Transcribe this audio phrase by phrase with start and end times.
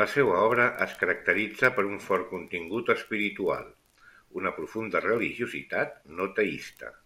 [0.00, 3.72] La seua obra es caracteritza per un fort contingut espiritual,
[4.42, 6.96] una profunda religiositat no teista.